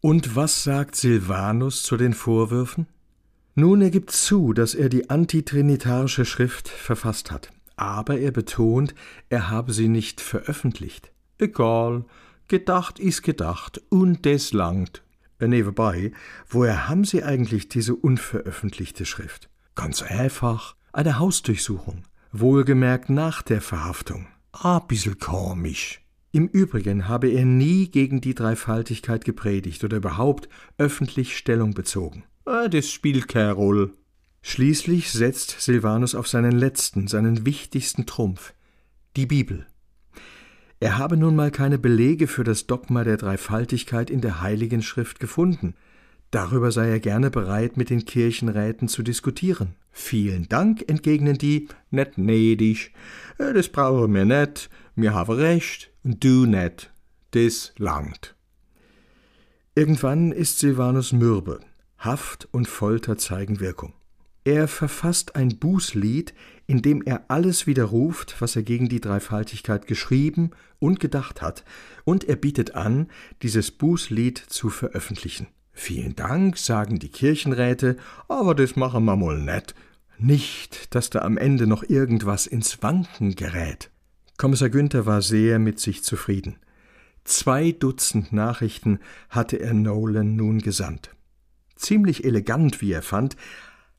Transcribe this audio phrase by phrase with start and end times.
[0.00, 2.86] Und was sagt Silvanus zu den Vorwürfen?
[3.56, 8.94] Nun, er gibt zu, dass er die antitrinitarische Schrift verfasst hat, aber er betont,
[9.28, 11.10] er habe sie nicht veröffentlicht.
[11.38, 12.04] Egal,
[12.46, 15.02] gedacht ist gedacht und des langt.
[15.40, 16.12] Äh, nebenbei,
[16.48, 19.48] woher haben Sie eigentlich diese unveröffentlichte Schrift?
[19.74, 24.28] Ganz einfach, eine Hausdurchsuchung, wohlgemerkt nach der Verhaftung.
[24.52, 26.00] Ah, bissel komisch.
[26.30, 32.24] Im Übrigen habe er nie gegen die Dreifaltigkeit gepredigt oder überhaupt öffentlich Stellung bezogen.
[32.44, 33.92] Ah, das spielt keine Rolle.
[34.42, 38.52] Schließlich setzt Silvanus auf seinen letzten, seinen wichtigsten Trumpf,
[39.16, 39.66] die Bibel.
[40.80, 45.18] Er habe nun mal keine Belege für das Dogma der Dreifaltigkeit in der Heiligen Schrift
[45.18, 45.74] gefunden.
[46.30, 49.74] Darüber sei er gerne bereit, mit den Kirchenräten zu diskutieren.
[49.90, 52.92] Vielen Dank, entgegnen die, net nedig.
[53.38, 56.90] Äh, das brauche mir net, mir habe recht, du net.
[57.34, 58.34] Des langt.
[59.74, 61.60] Irgendwann ist Silvanus mürbe.
[61.98, 63.92] Haft und Folter zeigen Wirkung.
[64.44, 66.32] Er verfasst ein Bußlied,
[66.66, 71.64] in dem er alles widerruft, was er gegen die Dreifaltigkeit geschrieben und gedacht hat,
[72.04, 73.08] und er bietet an,
[73.42, 75.48] dieses Bußlied zu veröffentlichen.
[75.72, 79.74] Vielen Dank, sagen die Kirchenräte, aber das machen wir mal net.
[80.16, 83.90] Nicht, dass da am Ende noch irgendwas ins Wanken gerät.
[84.38, 86.56] Kommissar Günther war sehr mit sich zufrieden.
[87.24, 91.10] Zwei Dutzend Nachrichten hatte er Nolan nun gesandt
[91.78, 93.36] ziemlich elegant, wie er fand,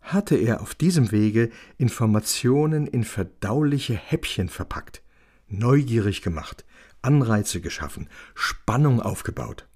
[0.02, 5.02] hatte er auf diesem Wege Informationen in verdauliche Häppchen verpackt,
[5.48, 6.66] neugierig gemacht,
[7.02, 9.68] Anreize geschaffen, Spannung aufgebaut.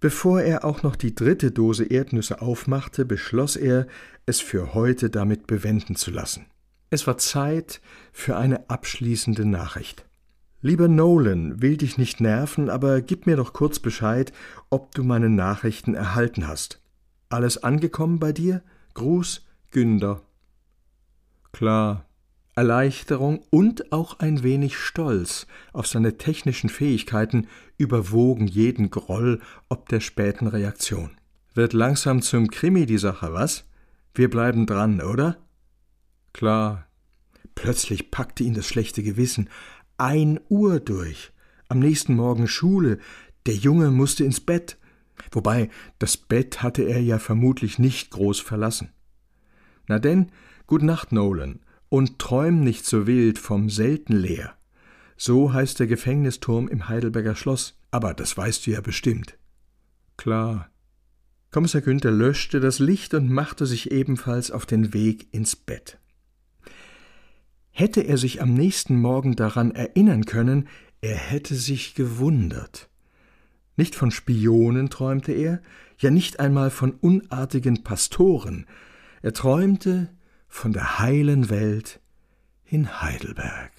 [0.00, 3.86] Bevor er auch noch die dritte Dose Erdnüsse aufmachte, beschloss er,
[4.26, 6.46] es für heute damit bewenden zu lassen.
[6.90, 7.80] Es war Zeit
[8.12, 10.06] für eine abschließende Nachricht.
[10.60, 14.32] Lieber Nolan, will dich nicht nerven, aber gib mir doch kurz Bescheid,
[14.70, 16.80] ob du meine Nachrichten erhalten hast.
[17.28, 18.62] Alles angekommen bei dir?
[18.94, 20.22] Gruß, Günder.
[21.52, 22.04] Klar.
[22.56, 27.46] Erleichterung und auch ein wenig Stolz auf seine technischen Fähigkeiten
[27.76, 31.10] überwogen jeden Groll ob der späten Reaktion.
[31.54, 33.64] Wird langsam zum Krimi die Sache, was?
[34.12, 35.36] Wir bleiben dran, oder?
[36.32, 36.87] Klar.
[37.58, 39.50] Plötzlich packte ihn das schlechte Gewissen.
[39.96, 41.32] Ein Uhr durch.
[41.68, 43.00] Am nächsten Morgen Schule.
[43.46, 44.78] Der Junge musste ins Bett.
[45.32, 45.68] Wobei,
[45.98, 48.90] das Bett hatte er ja vermutlich nicht groß verlassen.
[49.88, 50.30] Na denn,
[50.68, 51.58] gut Nacht, Nolan,
[51.88, 54.54] und träum nicht so wild vom selten leer.
[55.16, 59.36] So heißt der Gefängnisturm im Heidelberger Schloss, aber das weißt du ja bestimmt.
[60.16, 60.70] Klar.
[61.50, 65.98] Kommissar Günther löschte das Licht und machte sich ebenfalls auf den Weg ins Bett.
[67.78, 70.66] Hätte er sich am nächsten Morgen daran erinnern können,
[71.00, 72.88] er hätte sich gewundert.
[73.76, 75.62] Nicht von Spionen träumte er,
[75.96, 78.66] ja nicht einmal von unartigen Pastoren,
[79.22, 80.08] er träumte
[80.48, 82.00] von der heilen Welt
[82.64, 83.70] in Heidelberg.